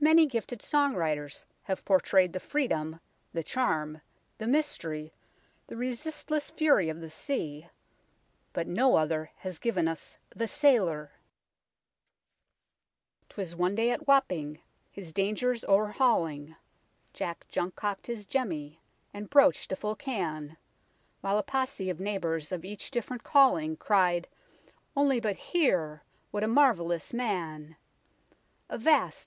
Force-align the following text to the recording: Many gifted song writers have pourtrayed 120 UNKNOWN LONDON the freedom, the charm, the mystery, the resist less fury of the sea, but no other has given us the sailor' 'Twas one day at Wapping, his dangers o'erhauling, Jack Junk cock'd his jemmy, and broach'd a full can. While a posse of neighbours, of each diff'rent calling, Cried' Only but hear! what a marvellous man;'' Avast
Many 0.00 0.24
gifted 0.24 0.62
song 0.62 0.94
writers 0.94 1.44
have 1.64 1.84
pourtrayed 1.84 2.34
120 2.34 2.64
UNKNOWN 2.68 2.90
LONDON 2.94 2.98
the 2.98 2.98
freedom, 2.98 3.00
the 3.34 3.42
charm, 3.42 4.00
the 4.38 4.46
mystery, 4.46 5.12
the 5.66 5.76
resist 5.76 6.30
less 6.30 6.48
fury 6.48 6.88
of 6.88 7.00
the 7.02 7.10
sea, 7.10 7.66
but 8.54 8.66
no 8.66 8.96
other 8.96 9.30
has 9.36 9.58
given 9.58 9.86
us 9.86 10.16
the 10.34 10.48
sailor' 10.48 11.12
'Twas 13.28 13.54
one 13.54 13.74
day 13.74 13.90
at 13.90 14.06
Wapping, 14.06 14.60
his 14.90 15.12
dangers 15.12 15.62
o'erhauling, 15.64 16.56
Jack 17.12 17.46
Junk 17.48 17.76
cock'd 17.76 18.06
his 18.06 18.24
jemmy, 18.24 18.80
and 19.12 19.28
broach'd 19.28 19.70
a 19.72 19.76
full 19.76 19.94
can. 19.94 20.56
While 21.20 21.36
a 21.36 21.42
posse 21.42 21.90
of 21.90 22.00
neighbours, 22.00 22.50
of 22.50 22.64
each 22.64 22.90
diff'rent 22.90 23.24
calling, 23.24 23.76
Cried' 23.76 24.26
Only 24.96 25.20
but 25.20 25.36
hear! 25.36 26.02
what 26.30 26.42
a 26.42 26.48
marvellous 26.48 27.12
man;'' 27.12 27.76
Avast 28.70 29.18